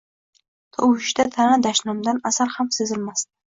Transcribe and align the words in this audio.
Tovushida 0.77 1.27
ta’na-dashnomdan 1.37 2.25
asar 2.33 2.53
ham 2.59 2.75
sezilmasdi. 2.81 3.29